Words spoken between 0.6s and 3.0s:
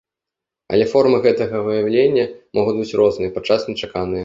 Але формы гэтага выяўлення могуць быць